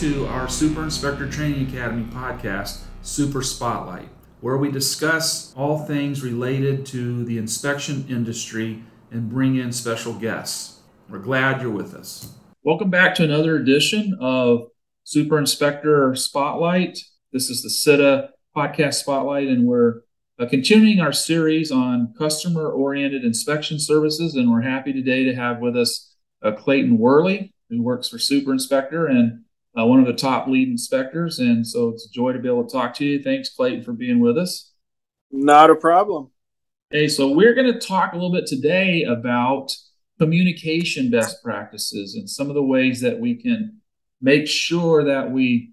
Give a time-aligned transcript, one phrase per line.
[0.00, 4.10] to our Super Inspector Training Academy podcast, Super Spotlight,
[4.42, 10.80] where we discuss all things related to the inspection industry and bring in special guests.
[11.08, 12.34] We're glad you're with us.
[12.62, 14.66] Welcome back to another edition of
[15.04, 16.98] Super Inspector Spotlight.
[17.32, 20.02] This is the SITA podcast Spotlight, and we're
[20.38, 24.34] uh, continuing our series on customer oriented inspection services.
[24.34, 28.52] And we're happy today to have with us uh, Clayton Worley, who works for Super
[28.52, 29.44] Inspector and
[29.78, 31.38] uh, one of the top lead inspectors.
[31.38, 33.22] And so it's a joy to be able to talk to you.
[33.22, 34.72] Thanks, Clayton, for being with us.
[35.30, 36.30] Not a problem.
[36.90, 39.72] Hey, so we're going to talk a little bit today about
[40.18, 43.80] communication best practices and some of the ways that we can
[44.20, 45.72] make sure that we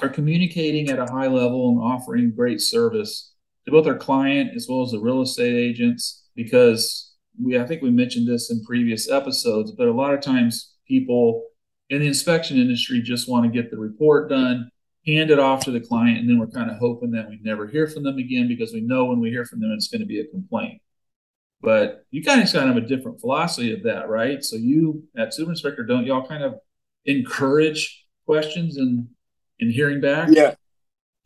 [0.00, 3.34] are communicating at a high level and offering great service
[3.64, 7.82] to both our client as well as the real estate agents because we I think
[7.82, 11.44] we mentioned this in previous episodes, but a lot of times people
[11.90, 14.70] in the inspection industry just want to get the report done,
[15.06, 17.66] hand it off to the client, and then we're kind of hoping that we never
[17.66, 20.06] hear from them again because we know when we hear from them it's going to
[20.06, 20.80] be a complaint.
[21.60, 24.44] But you kind of kind of a different philosophy of that, right?
[24.44, 26.60] So you at Super Inspector, don't y'all kind of
[27.04, 29.08] encourage questions and
[29.60, 30.28] and hearing back?
[30.30, 30.54] Yeah.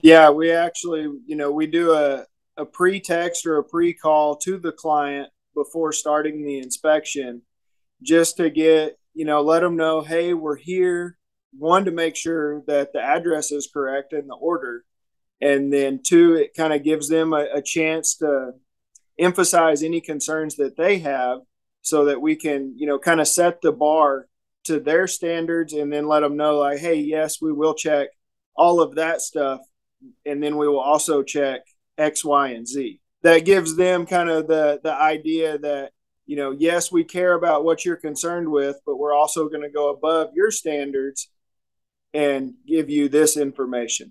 [0.01, 2.25] Yeah, we actually, you know, we do a,
[2.57, 7.43] a pre-text or a pre-call to the client before starting the inspection
[8.03, 11.19] just to get you know let them know hey we're here.
[11.59, 14.85] One to make sure that the address is correct and the order.
[15.41, 18.53] And then two it kind of gives them a, a chance to
[19.19, 21.41] emphasize any concerns that they have
[21.83, 24.29] so that we can you know kind of set the bar
[24.65, 28.09] to their standards and then let them know like hey yes we will check
[28.55, 29.61] all of that stuff.
[30.27, 31.63] And then we will also check
[31.99, 33.01] x y and z.
[33.23, 35.93] That gives them kind of the the idea that
[36.33, 39.69] you know yes we care about what you're concerned with but we're also going to
[39.69, 41.29] go above your standards
[42.15, 44.11] and give you this information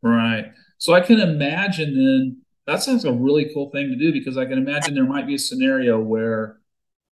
[0.00, 4.12] right so i can imagine then that sounds like a really cool thing to do
[4.12, 6.60] because i can imagine there might be a scenario where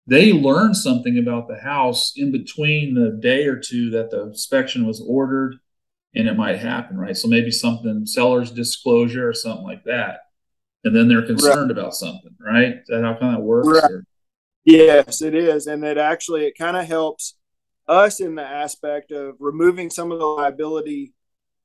[0.08, 4.88] they learn something about the house in between the day or two that the inspection
[4.88, 5.60] was ordered
[6.16, 10.22] and it might happen right so maybe something seller's disclosure or something like that
[10.84, 11.78] and then they're concerned right.
[11.78, 12.76] about something, right?
[12.76, 13.68] Is that how kind of works?
[13.68, 14.04] Right.
[14.70, 17.36] Yes, it is, and it actually it kind of helps
[17.88, 21.14] us in the aspect of removing some of the liability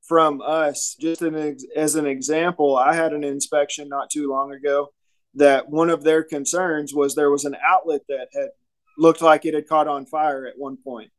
[0.07, 0.95] from us.
[0.99, 4.89] Just an, as an example, I had an inspection not too long ago
[5.35, 8.49] that one of their concerns was there was an outlet that had
[8.97, 11.11] looked like it had caught on fire at one point.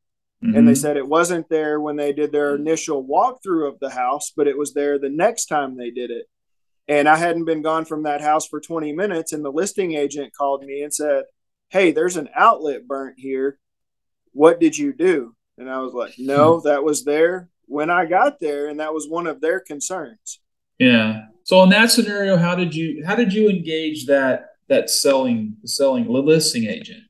[0.43, 0.57] Mm-hmm.
[0.57, 0.81] And they mm-hmm.
[0.81, 4.59] said it wasn't there when they did their initial walkthrough of the house, but it
[4.59, 6.27] was there the next time they did it.
[6.89, 9.33] And I hadn't been gone from that house for 20 minutes.
[9.33, 11.25] And the listing agent called me and said,
[11.69, 13.59] Hey, there's an outlet burnt here.
[14.33, 15.35] What did you do?
[15.59, 18.69] And I was like, No, that was there when I got there.
[18.69, 20.41] And that was one of their concerns.
[20.79, 21.23] Yeah.
[21.45, 26.07] So in that scenario, how did you how did you engage that that selling selling
[26.09, 27.05] listing agent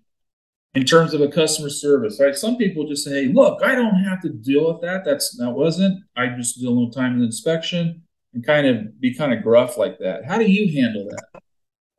[0.75, 2.21] in terms of a customer service?
[2.21, 2.37] Right.
[2.37, 5.05] Some people just say, hey, look, I don't have to deal with that.
[5.05, 6.05] That's that wasn't.
[6.17, 8.03] I just did a little time in inspection
[8.35, 10.27] and kind of be kind of gruff like that.
[10.27, 11.43] How do you handle that?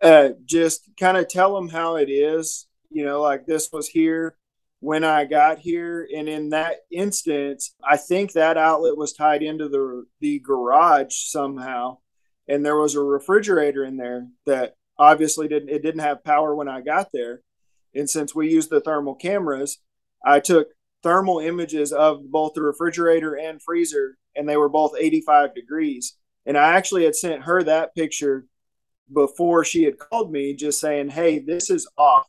[0.01, 2.67] Uh, just kind of tell them how it is.
[2.89, 4.37] You know, like this was here
[4.79, 9.67] when I got here, and in that instance, I think that outlet was tied into
[9.67, 11.97] the the garage somehow,
[12.47, 16.69] and there was a refrigerator in there that obviously didn't it didn't have power when
[16.69, 17.41] I got there,
[17.93, 19.79] and since we used the thermal cameras,
[20.23, 20.69] I took
[21.03, 26.17] thermal images of both the refrigerator and freezer, and they were both 85 degrees.
[26.45, 28.45] And I actually had sent her that picture
[29.11, 32.27] before she had called me, just saying, Hey, this is off.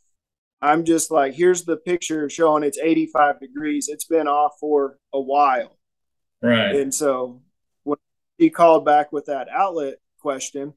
[0.61, 3.87] I'm just like, here's the picture showing it's 85 degrees.
[3.87, 5.77] It's been off for a while.
[6.41, 6.75] Right.
[6.75, 7.41] And so
[7.83, 7.97] when
[8.39, 10.73] she called back with that outlet question,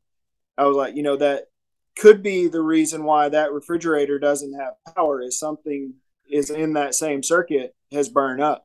[0.57, 1.47] I was like, you know, that
[1.99, 5.95] could be the reason why that refrigerator doesn't have power is something
[6.31, 8.65] is in that same circuit has burned up.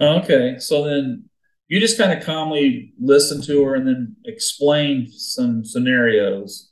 [0.00, 0.58] Okay.
[0.58, 1.28] So then
[1.68, 6.70] you just kind of calmly listen to her and then explain some scenarios.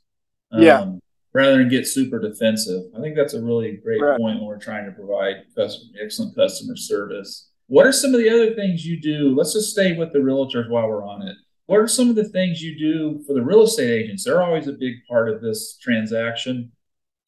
[0.53, 0.93] Um, yeah.
[1.33, 2.85] Rather than get super defensive.
[2.97, 4.17] I think that's a really great right.
[4.17, 7.51] point when we're trying to provide customer, excellent customer service.
[7.67, 9.35] What are some of the other things you do?
[9.35, 11.35] Let's just stay with the realtors while we're on it.
[11.67, 14.25] What are some of the things you do for the real estate agents?
[14.25, 16.71] They're always a big part of this transaction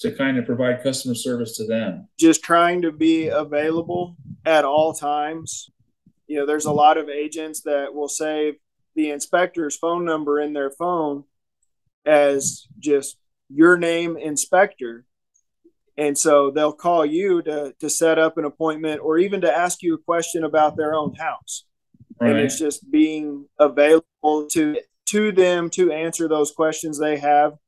[0.00, 2.06] to kind of provide customer service to them.
[2.16, 4.14] Just trying to be available
[4.44, 5.70] at all times
[6.26, 8.54] you know, there's a lot of agents that will save
[8.94, 11.24] the inspector's phone number in their phone
[12.04, 13.18] as just
[13.48, 15.04] your name inspector.
[15.98, 19.82] And so they'll call you to to set up an appointment or even to ask
[19.82, 21.64] you a question about their own house.
[22.18, 22.30] Right.
[22.30, 27.58] and it's just being available to to them to answer those questions they have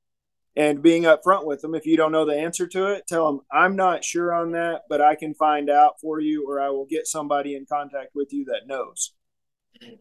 [0.58, 1.74] and being upfront with them.
[1.74, 4.82] If you don't know the answer to it tell them i'm not sure on that
[4.88, 8.32] but i can find out for you or i will get somebody in contact with
[8.32, 9.12] you that knows.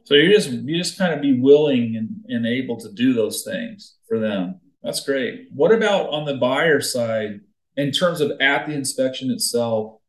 [0.04, 3.44] So you just you just kind of be willing and, and able to do those
[3.44, 4.60] things for them.
[4.84, 5.48] That's great.
[5.54, 7.42] What about on the buyer side
[7.76, 10.00] in terms of at the inspection itself,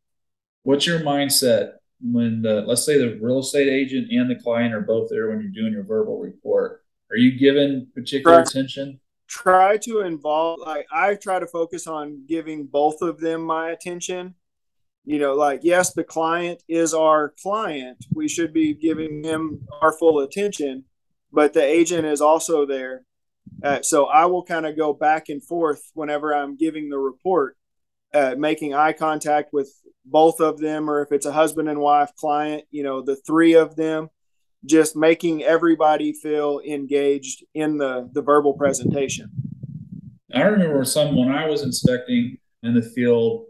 [0.62, 4.80] what's your mindset when the let's say the real estate agent and the client are
[4.80, 6.84] both there when you're doing your verbal report?
[7.10, 9.00] Are you given particular attention?
[9.28, 14.34] Try to involve like I try to focus on giving both of them my attention.
[15.04, 18.04] You know, like yes, the client is our client.
[18.12, 20.84] We should be giving him our full attention,
[21.32, 23.04] but the agent is also there.
[23.62, 27.56] Uh, so I will kind of go back and forth whenever I'm giving the report
[28.14, 29.70] uh, making eye contact with
[30.04, 33.54] both of them, or if it's a husband and wife client, you know, the three
[33.54, 34.08] of them,
[34.68, 39.30] just making everybody feel engaged in the the verbal presentation.
[40.34, 43.46] I remember some when I was inspecting in the field,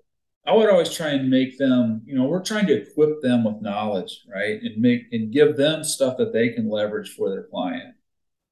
[0.47, 3.61] I would always try and make them, you know, we're trying to equip them with
[3.61, 4.61] knowledge, right?
[4.63, 7.95] And make and give them stuff that they can leverage for their client.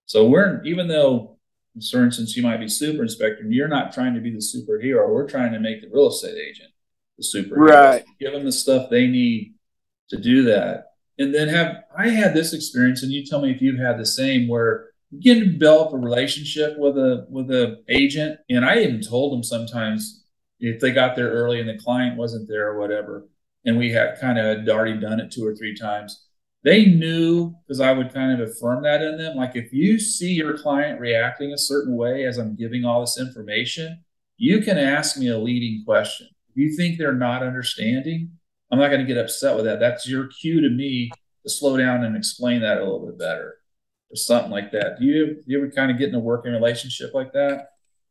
[0.06, 1.36] So we're even though
[1.90, 5.10] for instance, you might be super inspector and you're not trying to be the superhero.
[5.10, 6.70] We're trying to make the real estate agent
[7.18, 7.70] the superhero.
[7.70, 8.04] Right.
[8.20, 9.54] Give them the stuff they need
[10.10, 10.92] to do that.
[11.18, 14.06] And then have I had this experience, and you tell me if you've had the
[14.06, 18.38] same where you get to develop a relationship with a with a agent.
[18.50, 20.24] And I even told them sometimes
[20.60, 23.28] if they got there early and the client wasn't there or whatever,
[23.64, 26.26] and we had kind of already done it two or three times
[26.66, 29.36] they knew because I would kind of affirm that in them.
[29.36, 33.20] Like if you see your client reacting a certain way as I'm giving all this
[33.20, 34.02] information,
[34.36, 36.26] you can ask me a leading question.
[36.50, 38.32] If you think they're not understanding,
[38.70, 39.80] I'm not going to get upset with that.
[39.80, 41.10] That's your cue to me
[41.44, 43.58] to slow down and explain that a little bit better
[44.10, 44.98] or something like that.
[44.98, 47.68] Do you, you ever kind of get in a working relationship like that?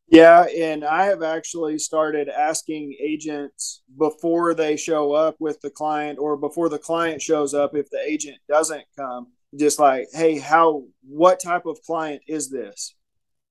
[0.08, 6.20] Yeah, and I have actually started asking agents before they show up with the client
[6.20, 10.84] or before the client shows up if the agent doesn't come, just like, "Hey, how
[11.02, 12.96] what type of client is this?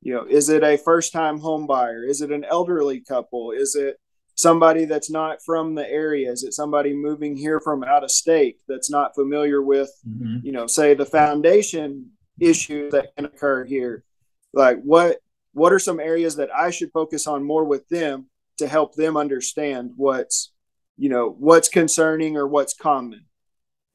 [0.00, 2.04] You know, is it a first-time home buyer?
[2.04, 3.50] Is it an elderly couple?
[3.50, 3.96] Is it
[4.34, 6.30] somebody that's not from the area?
[6.30, 10.38] Is it somebody moving here from out of state that's not familiar with, mm-hmm.
[10.42, 12.10] you know, say the foundation
[12.40, 14.04] issues that can occur here?
[14.52, 15.18] Like what
[15.52, 18.26] what are some areas that I should focus on more with them
[18.58, 20.52] to help them understand what's
[20.96, 23.24] you know what's concerning or what's common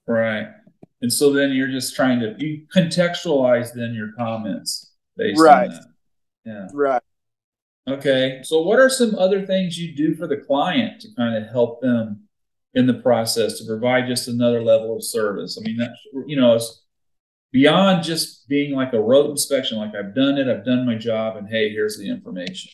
[0.07, 0.47] right
[1.01, 5.69] and so then you're just trying to you contextualize then your comments based right.
[5.69, 5.85] on that
[6.45, 7.03] yeah right
[7.89, 11.49] okay so what are some other things you do for the client to kind of
[11.51, 12.21] help them
[12.75, 15.91] in the process to provide just another level of service i mean that
[16.25, 16.83] you know it's
[17.51, 21.37] beyond just being like a road inspection, like I've done it, I've done my job,
[21.37, 22.71] and hey, here's the information.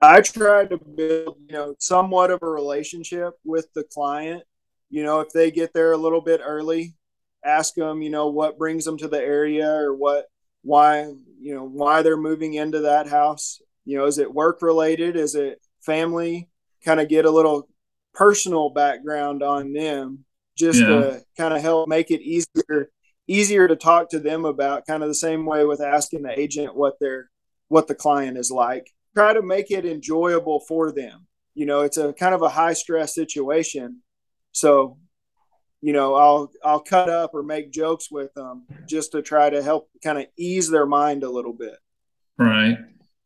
[0.00, 4.42] I try to build, you know, somewhat of a relationship with the client.
[4.88, 6.94] You know, if they get there a little bit early,
[7.44, 10.26] ask them, you know, what brings them to the area or what,
[10.62, 13.60] why, you know, why they're moving into that house.
[13.84, 15.16] You know, is it work related?
[15.16, 16.48] Is it family?
[16.84, 17.68] Kind of get a little
[18.14, 20.24] personal background on them
[20.56, 20.86] just yeah.
[20.86, 22.90] to kind of help make it easier
[23.26, 26.74] easier to talk to them about kind of the same way with asking the agent
[26.74, 27.30] what their
[27.68, 31.96] what the client is like try to make it enjoyable for them you know it's
[31.96, 34.02] a kind of a high stress situation
[34.52, 34.98] so
[35.80, 39.62] you know i'll i'll cut up or make jokes with them just to try to
[39.62, 41.76] help kind of ease their mind a little bit
[42.36, 42.78] right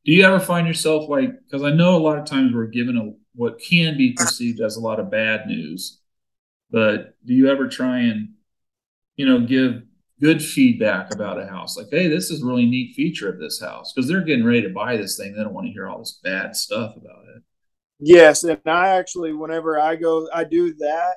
[0.05, 2.97] do you ever find yourself like because i know a lot of times we're given
[2.97, 6.01] a what can be perceived as a lot of bad news
[6.71, 8.31] but do you ever try and
[9.17, 9.83] you know give
[10.21, 11.77] good feedback about a house.
[11.77, 14.63] Like, hey, this is a really neat feature of this house because they're getting ready
[14.63, 15.35] to buy this thing.
[15.35, 17.43] They don't want to hear all this bad stuff about it.
[18.01, 21.17] Yes, and I actually, whenever I go, I do that,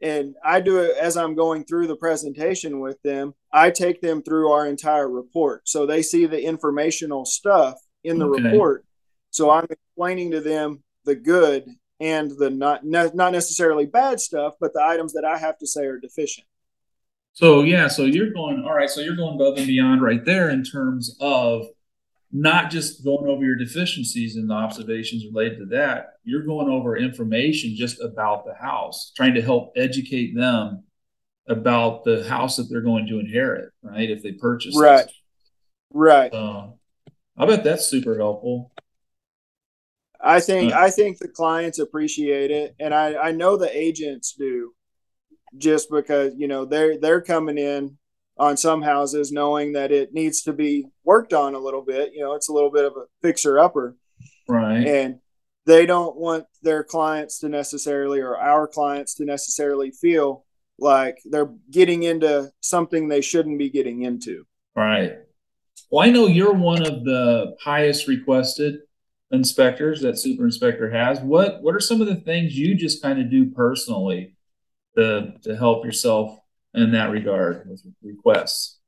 [0.00, 3.34] and I do it as I'm going through the presentation with them.
[3.52, 8.26] I take them through our entire report, so they see the informational stuff in the
[8.26, 8.42] okay.
[8.42, 8.84] report.
[9.30, 11.68] So I'm explaining to them the good
[12.00, 15.86] and the not not necessarily bad stuff, but the items that I have to say
[15.86, 16.46] are deficient.
[17.32, 18.90] So yeah, so you're going all right.
[18.90, 21.66] So you're going above and beyond right there in terms of
[22.30, 26.14] not just going over your deficiencies and the observations related to that.
[26.24, 30.84] You're going over information just about the house, trying to help educate them
[31.48, 34.10] about the house that they're going to inherit, right?
[34.10, 35.12] If they purchase right, it.
[35.94, 36.32] right.
[36.32, 36.74] So um,
[37.38, 38.72] I bet that's super helpful.
[40.20, 44.74] I think I think the clients appreciate it, and I I know the agents do,
[45.56, 47.96] just because you know they're they're coming in
[48.36, 52.12] on some houses knowing that it needs to be worked on a little bit.
[52.14, 53.96] You know, it's a little bit of a fixer upper,
[54.48, 54.86] right?
[54.86, 55.20] And
[55.66, 60.44] they don't want their clients to necessarily or our clients to necessarily feel
[60.78, 64.44] like they're getting into something they shouldn't be getting into.
[64.74, 65.18] Right.
[65.90, 68.80] Well, I know you're one of the highest requested
[69.30, 71.20] inspectors that super inspector has.
[71.20, 74.34] What what are some of the things you just kind of do personally
[74.96, 76.38] to to help yourself
[76.74, 78.78] in that regard with requests?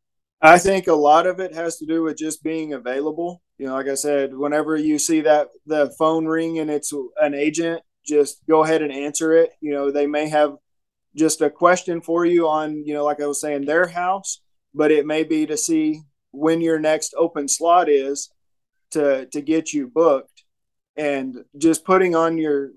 [0.42, 3.42] I think a lot of it has to do with just being available.
[3.58, 7.34] You know, like I said, whenever you see that the phone ring and it's an
[7.34, 9.50] agent, just go ahead and answer it.
[9.60, 10.56] You know, they may have
[11.14, 14.40] just a question for you on, you know, like I was saying, their house,
[14.74, 16.02] but it may be to see
[16.32, 18.30] when your next open slot is
[18.92, 20.44] to to get you booked.
[20.96, 22.70] And just putting on your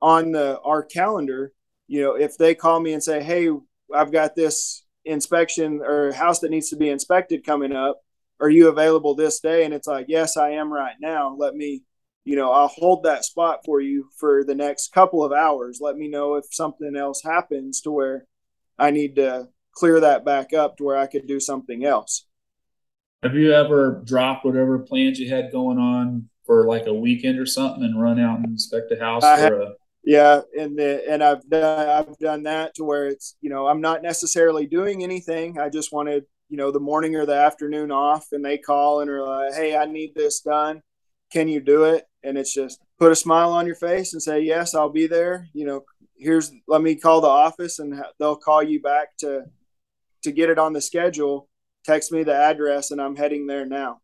[0.00, 1.52] on the our calendar
[1.86, 3.48] you know if they call me and say hey
[3.94, 8.00] i've got this inspection or house that needs to be inspected coming up.
[8.40, 9.64] Are you available this day?
[9.64, 11.36] And it's like yes i am right now.
[11.38, 11.82] Let me
[12.24, 15.78] you know i'll hold that spot for you for the next couple of hours.
[15.80, 18.26] Let me know if something else happens to where
[18.78, 22.26] i need to clear that back up to where i could do something else
[23.22, 27.46] have you ever dropped whatever plans you had going on for like a weekend or
[27.46, 29.72] something and run out and inspect a house for a
[30.04, 33.80] yeah and the, and i've done i've done that to where it's you know i'm
[33.80, 35.58] not necessarily doing anything.
[35.58, 39.10] I just wanted you know the morning or the afternoon off and they call and
[39.10, 40.82] are like hey i need this done.
[41.32, 42.04] Can you do it?
[42.22, 45.48] And it's just put a smile on your face and say yes i'll be there.
[45.52, 45.84] You know
[46.16, 49.44] here's let me call the office and they'll call you back to
[50.24, 51.48] to get it on the schedule
[51.84, 54.00] text me the address and I'm heading there now.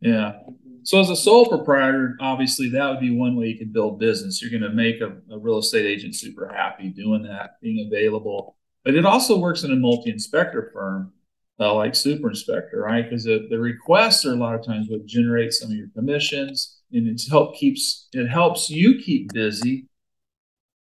[0.00, 0.40] Yeah.
[0.82, 4.40] So as a sole proprietor, obviously that would be one way you can build business.
[4.40, 8.56] You're going to make a, a, real estate agent super happy doing that, being available.
[8.84, 11.12] But it also works in a multi-inspector firm
[11.60, 13.04] uh, like Super Inspector, right?
[13.04, 16.80] Because the, the requests are a lot of times what generate some of your commissions,
[16.92, 19.86] and it help keeps it helps you keep busy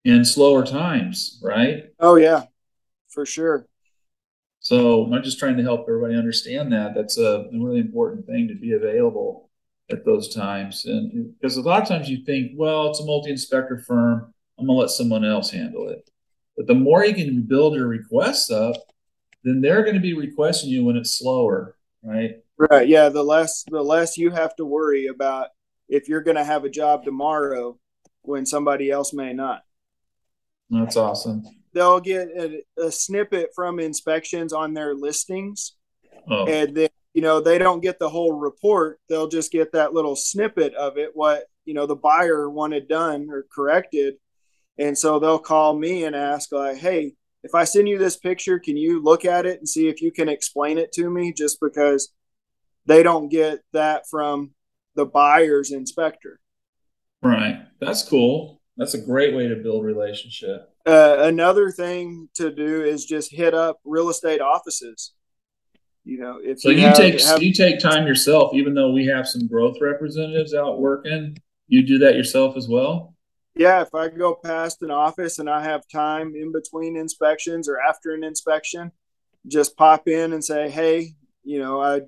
[0.06, 1.86] in slower times, right?
[2.00, 2.44] Oh yeah,
[3.10, 3.66] for sure.
[4.60, 6.94] So I'm just trying to help everybody understand that.
[6.96, 9.50] That's a, really important thing to be available
[9.90, 10.86] at those times.
[10.86, 14.80] And because a lot of times you think, well, it's a multi-inspector firm, I'm gonna
[14.80, 16.10] let someone else handle it.
[16.58, 18.76] But the more you can build your requests up,
[19.44, 22.38] then they're going to be requesting you when it's slower, right?
[22.58, 22.88] Right.
[22.88, 23.10] Yeah.
[23.10, 25.50] The less the less you have to worry about
[25.88, 27.78] if you're going to have a job tomorrow
[28.24, 29.62] when somebody else may not.
[30.72, 31.44] That's awesome
[31.74, 35.74] they'll get a, a snippet from inspections on their listings,
[36.30, 36.46] oh.
[36.46, 39.00] and then you know they don't get the whole report.
[39.10, 43.28] They'll just get that little snippet of it, what you know the buyer wanted done
[43.30, 44.16] or corrected,
[44.78, 48.60] and so they'll call me and ask like, "Hey, if I send you this picture,
[48.60, 51.60] can you look at it and see if you can explain it to me?" Just
[51.62, 52.14] because
[52.86, 54.52] they don't get that from
[54.96, 56.40] the buyer's inspector.
[57.22, 57.62] Right.
[57.80, 58.62] That's cool.
[58.78, 60.70] That's a great way to build relationship.
[60.88, 65.12] Uh, another thing to do is just hit up real estate offices.
[66.06, 68.92] You know, if so, you, you have, take have, you take time yourself, even though
[68.92, 71.38] we have some growth representatives out working.
[71.68, 73.14] You do that yourself as well.
[73.56, 77.82] Yeah, if I go past an office and I have time in between inspections or
[77.82, 78.94] after an inspection,
[79.48, 82.02] just pop in and say, "Hey, you know, I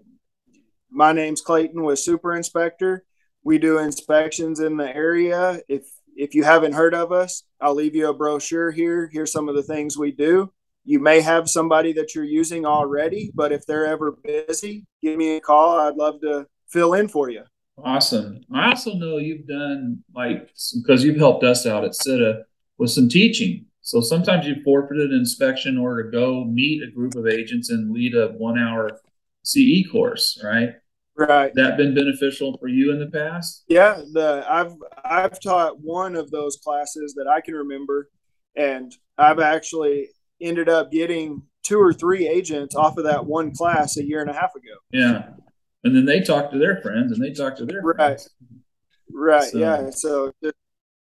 [0.90, 3.04] my name's Clayton with Super Inspector.
[3.44, 5.60] We do inspections in the area.
[5.68, 5.84] If
[6.20, 9.10] if you haven't heard of us, I'll leave you a brochure here.
[9.12, 10.52] Here's some of the things we do.
[10.84, 15.38] You may have somebody that you're using already, but if they're ever busy, give me
[15.38, 15.80] a call.
[15.80, 17.44] I'd love to fill in for you.
[17.82, 18.42] Awesome.
[18.54, 22.44] I also know you've done like because you've helped us out at SITA
[22.78, 23.66] with some teaching.
[23.80, 27.70] So sometimes you forfeited an inspection in order to go meet a group of agents
[27.70, 29.00] and lead a one hour
[29.44, 30.72] CE course, right?
[31.20, 31.54] Right.
[31.56, 33.66] That been beneficial for you in the past?
[33.68, 34.74] Yeah, the I've
[35.04, 38.10] I've taught one of those classes that I can remember,
[38.56, 43.98] and I've actually ended up getting two or three agents off of that one class
[43.98, 44.74] a year and a half ago.
[44.94, 45.32] Yeah,
[45.84, 48.30] and then they talk to their friends, and they talk to their right, friends.
[49.12, 49.58] right, so.
[49.58, 49.90] yeah.
[49.90, 50.34] So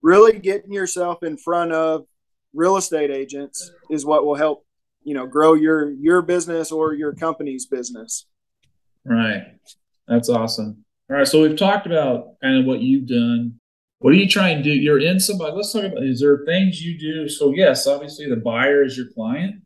[0.02, 2.06] really getting yourself in front of
[2.54, 4.66] real estate agents is what will help
[5.04, 8.26] you know grow your your business or your company's business.
[9.04, 9.44] Right.
[10.08, 10.84] That's awesome.
[11.10, 13.60] All right, so we've talked about kind of what you've done.
[14.00, 14.70] What do you try and do?
[14.70, 15.54] You're in somebody.
[15.54, 16.02] Let's talk about.
[16.02, 17.28] Is there things you do?
[17.28, 19.62] So yes, obviously the buyer is your client.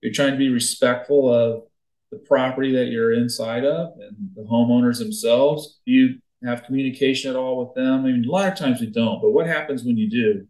[0.00, 1.64] You're trying to be respectful of
[2.10, 5.80] the property that you're inside of and the homeowners themselves.
[5.86, 8.04] Do you have communication at all with them?
[8.04, 10.46] I mean, a lot of times we don't, but what happens when you do?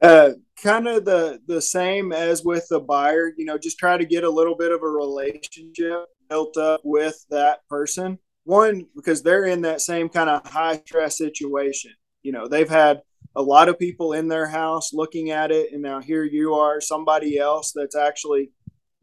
[0.00, 0.30] Uh,
[0.62, 3.32] kind of the the same as with the buyer.
[3.36, 7.24] You know, just try to get a little bit of a relationship built up with
[7.30, 8.18] that person.
[8.48, 11.92] One because they're in that same kind of high stress situation.
[12.22, 13.02] You know, they've had
[13.36, 16.80] a lot of people in their house looking at it, and now here you are,
[16.80, 18.52] somebody else that's actually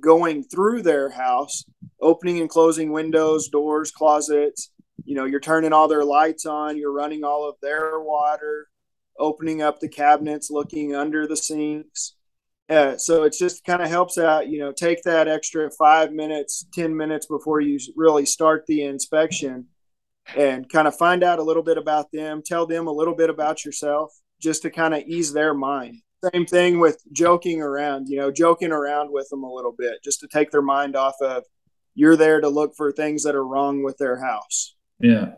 [0.01, 1.63] going through their house,
[2.01, 4.71] opening and closing windows, doors, closets.
[5.03, 8.69] You know, you're turning all their lights on, you're running all of their water,
[9.19, 12.14] opening up the cabinets, looking under the sinks.
[12.67, 16.65] Uh, so it just kind of helps out, you know, take that extra five minutes,
[16.73, 19.67] 10 minutes before you really start the inspection
[20.35, 23.29] and kind of find out a little bit about them, tell them a little bit
[23.29, 26.01] about yourself just to kind of ease their mind.
[26.33, 30.21] Same thing with joking around, you know, joking around with them a little bit just
[30.21, 31.43] to take their mind off of
[31.93, 34.75] you're there to look for things that are wrong with their house.
[34.99, 35.33] Yeah.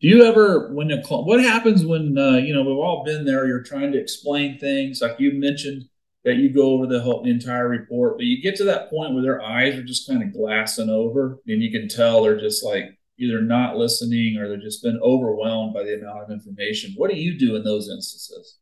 [0.00, 3.46] Do you ever, when a, what happens when, uh, you know, we've all been there,
[3.46, 5.84] you're trying to explain things like you mentioned
[6.24, 9.22] that you go over the whole entire report, but you get to that point where
[9.22, 12.98] their eyes are just kind of glassing over and you can tell they're just like
[13.18, 16.94] either not listening or they've just been overwhelmed by the amount of information.
[16.96, 18.58] What do you do in those instances?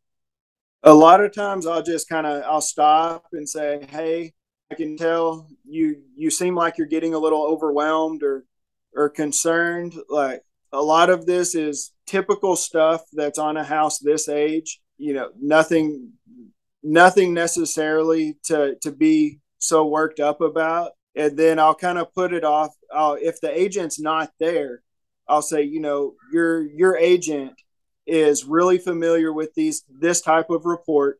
[0.83, 4.33] A lot of times I'll just kind of I'll stop and say, "Hey,
[4.71, 8.45] I can tell you you seem like you're getting a little overwhelmed or
[8.95, 9.95] or concerned.
[10.09, 10.42] Like
[10.73, 14.81] a lot of this is typical stuff that's on a house this age.
[14.99, 16.12] You know, nothing
[16.82, 22.32] nothing necessarily to to be so worked up about and then I'll kind of put
[22.32, 22.74] it off.
[22.92, 24.82] I'll, if the agent's not there,
[25.28, 27.60] I'll say, you know, your your agent
[28.06, 31.18] is really familiar with these this type of report.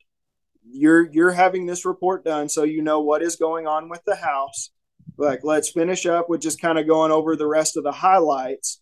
[0.65, 4.17] You're you're having this report done, so you know what is going on with the
[4.17, 4.71] house.
[5.19, 8.81] Like, let's finish up with just kind of going over the rest of the highlights,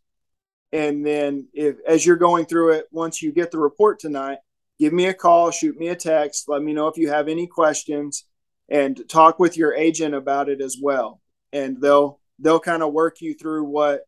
[0.72, 4.38] and then if as you're going through it, once you get the report tonight,
[4.80, 7.46] give me a call, shoot me a text, let me know if you have any
[7.46, 8.24] questions
[8.70, 11.20] and talk with your agent about it as well.
[11.52, 14.00] And they'll they'll kind of work you through what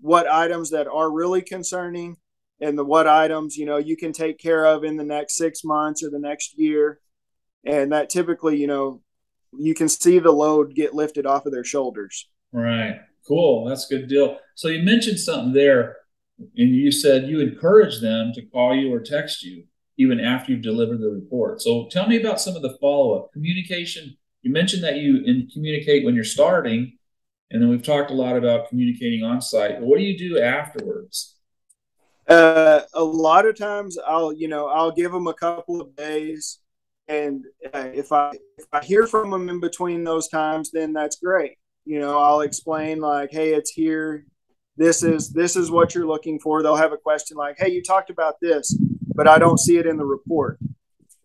[0.00, 2.18] what items that are really concerning
[2.60, 5.64] and the what items you know you can take care of in the next six
[5.64, 7.00] months or the next year.
[7.64, 9.00] And that typically you know
[9.56, 12.28] you can see the load get lifted off of their shoulders.
[12.52, 13.00] Right.
[13.26, 13.64] Cool.
[13.64, 14.38] That's a good deal.
[14.54, 15.96] So you mentioned something there
[16.38, 19.64] and you said you encourage them to call you or text you
[19.98, 21.62] even after you've delivered the report.
[21.62, 24.16] So tell me about some of the follow up communication.
[24.42, 26.98] You mentioned that you in communicate when you're starting,
[27.50, 29.80] and then we've talked a lot about communicating on site.
[29.80, 31.36] What do you do afterwards?
[32.28, 36.58] Uh, a lot of times, I'll you know I'll give them a couple of days,
[37.08, 41.16] and uh, if I if I hear from them in between those times, then that's
[41.16, 41.56] great.
[41.84, 44.26] You know, I'll explain like, hey, it's here.
[44.76, 46.62] This is this is what you're looking for.
[46.62, 48.76] They'll have a question like, hey, you talked about this
[49.16, 50.58] but I don't see it in the report.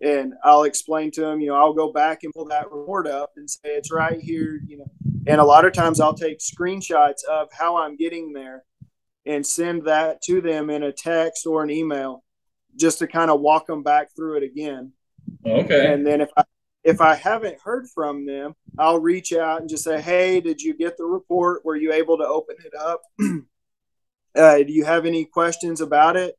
[0.01, 3.33] And I'll explain to them, you know, I'll go back and pull that report up
[3.35, 4.91] and say it's right here, you know.
[5.27, 8.63] And a lot of times I'll take screenshots of how I'm getting there
[9.27, 12.23] and send that to them in a text or an email
[12.79, 14.93] just to kind of walk them back through it again.
[15.45, 15.93] Okay.
[15.93, 16.43] And then if I
[16.83, 20.75] if I haven't heard from them, I'll reach out and just say, "Hey, did you
[20.75, 21.63] get the report?
[21.63, 23.01] Were you able to open it up?
[24.35, 26.35] uh, do you have any questions about it?"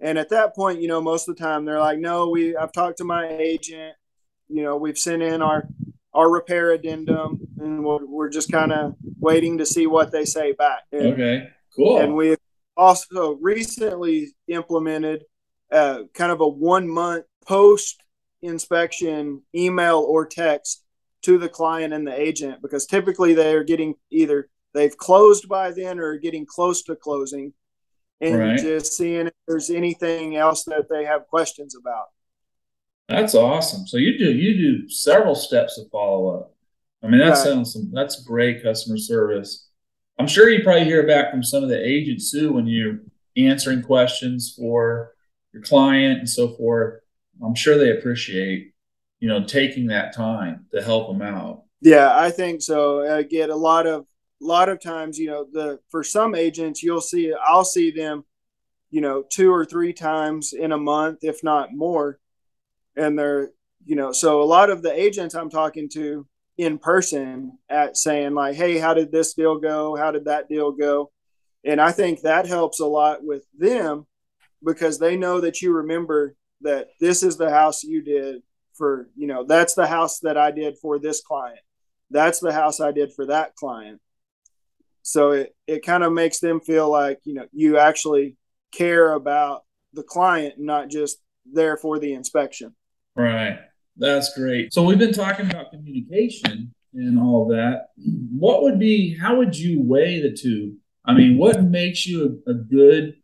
[0.00, 2.72] And at that point, you know, most of the time they're like, no, we, I've
[2.72, 3.94] talked to my agent,
[4.48, 5.68] you know, we've sent in our,
[6.12, 10.52] our repair addendum and we're, we're just kind of waiting to see what they say
[10.52, 10.82] back.
[10.92, 11.98] And, okay, cool.
[11.98, 12.36] And we
[12.76, 15.24] also recently implemented
[15.72, 18.02] uh, kind of a one month post
[18.42, 20.84] inspection email or text
[21.22, 25.98] to the client and the agent because typically they're getting either they've closed by then
[25.98, 27.52] or getting close to closing
[28.20, 28.58] and right.
[28.58, 32.06] just seeing if there's anything else that they have questions about.
[33.08, 33.86] That's awesome.
[33.86, 36.54] So you do you do several steps of follow up.
[37.02, 37.36] I mean, that right.
[37.36, 39.68] sounds that's great customer service.
[40.18, 43.00] I'm sure you probably hear back from some of the agents too when you're
[43.36, 45.12] answering questions for
[45.52, 47.00] your client and so forth.
[47.44, 48.72] I'm sure they appreciate
[49.20, 51.64] you know taking that time to help them out.
[51.82, 53.06] Yeah, I think so.
[53.14, 54.06] I get a lot of
[54.42, 58.24] a lot of times, you know, the for some agents, you'll see I'll see them,
[58.90, 62.18] you know, two or three times in a month, if not more,
[62.96, 63.50] and they're,
[63.84, 66.26] you know, so a lot of the agents I'm talking to
[66.58, 69.96] in person at saying like, "Hey, how did this deal go?
[69.96, 71.10] How did that deal go?"
[71.64, 74.06] And I think that helps a lot with them
[74.64, 78.42] because they know that you remember that this is the house you did
[78.74, 81.60] for, you know, that's the house that I did for this client.
[82.10, 84.00] That's the house I did for that client
[85.04, 88.36] so it, it kind of makes them feel like you know you actually
[88.72, 89.62] care about
[89.92, 92.74] the client, not just there for the inspection.
[93.14, 93.58] Right.
[93.96, 94.72] That's great.
[94.72, 97.88] So we've been talking about communication and all that.
[97.96, 100.76] What would be, how would you weigh the two?
[101.04, 103.14] I mean, what makes you a, a good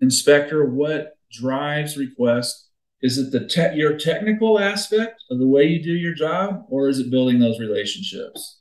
[0.00, 0.64] inspector?
[0.64, 2.70] What drives requests?
[3.02, 6.88] Is it the te- your technical aspect of the way you do your job, or
[6.88, 8.60] is it building those relationships?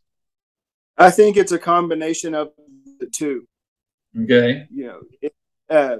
[0.97, 2.51] I think it's a combination of
[2.99, 3.47] the two.
[4.23, 4.67] Okay.
[4.71, 5.33] You know, it,
[5.69, 5.97] uh,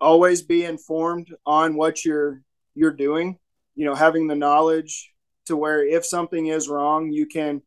[0.00, 2.42] always be informed on what you're
[2.74, 3.38] you're doing.
[3.74, 5.12] You know, having the knowledge
[5.46, 7.62] to where if something is wrong, you can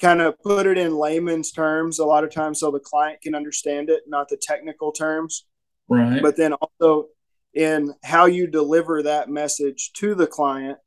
[0.00, 3.34] kind of put it in layman's terms a lot of times so the client can
[3.34, 5.46] understand it, not the technical terms.
[5.88, 6.20] Right.
[6.20, 7.08] But then also
[7.54, 10.78] in how you deliver that message to the client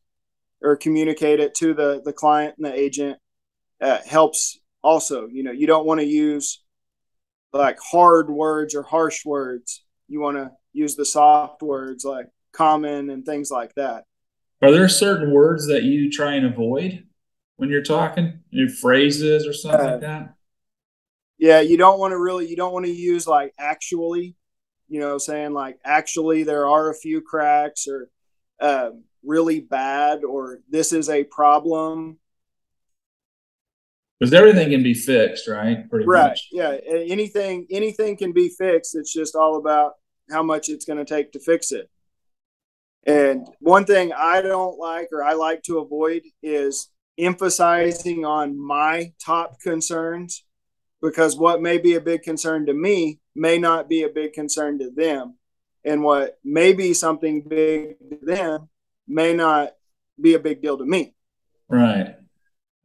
[0.62, 3.18] or communicate it to the the client and the agent
[3.82, 6.62] uh, helps also you know you don't want to use
[7.54, 9.84] like hard words or harsh words.
[10.08, 14.06] You want to use the soft words like common and things like that.
[14.62, 17.06] Are there certain words that you try and avoid
[17.56, 18.40] when you're talking?
[18.50, 20.34] Your phrases or something uh, like that?
[21.38, 24.36] yeah you don't want to really you don't want to use like actually
[24.90, 25.54] you know, saying?
[25.54, 28.10] Like, actually, there are a few cracks or
[28.60, 28.90] uh,
[29.24, 32.18] really bad or this is a problem.
[34.20, 35.90] Because everything can be fixed, right?
[35.90, 36.30] Pretty right.
[36.30, 36.50] Much.
[36.52, 36.76] Yeah.
[36.88, 38.96] Anything, anything can be fixed.
[38.96, 39.94] It's just all about
[40.30, 41.90] how much it's going to take to fix it.
[43.06, 49.14] And one thing I don't like or I like to avoid is emphasizing on my
[49.24, 50.44] top concerns
[51.02, 54.80] because what may be a big concern to me may not be a big concern
[54.80, 55.36] to them.
[55.86, 58.68] And what may be something big to them
[59.08, 59.72] may not
[60.20, 61.16] be a big deal to me.
[61.70, 62.16] Right.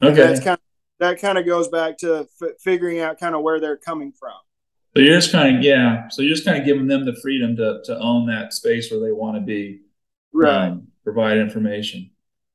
[0.00, 0.14] Okay.
[0.14, 0.63] that's kind of,
[1.04, 4.32] that kind of goes back to f- figuring out kind of where they're coming from.
[4.96, 6.08] So you're just kind of yeah.
[6.08, 9.00] So you're just kind of giving them the freedom to to own that space where
[9.00, 9.80] they want to be.
[10.32, 10.68] Right.
[10.68, 12.10] Um, provide information.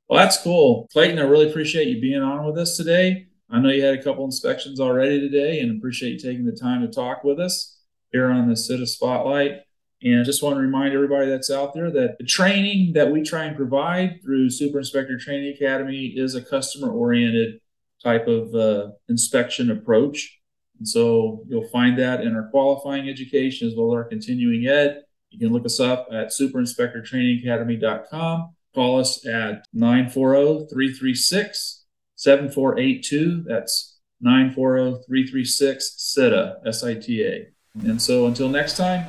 [0.08, 1.20] Well, that's cool, Clayton.
[1.20, 3.28] I really appreciate you being on with us today.
[3.50, 6.82] I know you had a couple inspections already today, and appreciate you taking the time
[6.82, 7.80] to talk with us
[8.12, 9.62] here on the SITA Spotlight.
[10.02, 13.22] And I just want to remind everybody that's out there that the training that we
[13.22, 17.60] try and provide through Super Inspector Training Academy is a customer oriented
[18.04, 20.38] type of uh, inspection approach.
[20.78, 25.02] And so you'll find that in our qualifying education as well as our continuing ed.
[25.30, 28.56] You can look us up at superinspectortrainingacademy.com.
[28.74, 31.86] Call us at 940 336
[32.16, 33.46] 7482.
[33.48, 37.48] That's 940 336 SITA, S I T A.
[37.88, 39.06] And so until next time,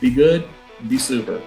[0.00, 0.48] be good,
[0.88, 1.40] be super.